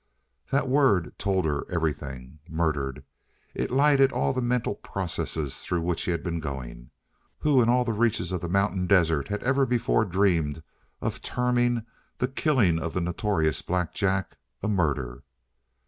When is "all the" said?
4.11-4.41, 7.69-7.93